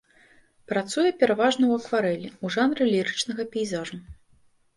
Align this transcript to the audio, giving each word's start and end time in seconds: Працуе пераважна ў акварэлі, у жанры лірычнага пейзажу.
Працуе 0.71 1.11
пераважна 1.23 1.63
ў 1.67 1.73
акварэлі, 1.81 2.29
у 2.45 2.51
жанры 2.57 2.89
лірычнага 2.93 3.47
пейзажу. 3.59 3.95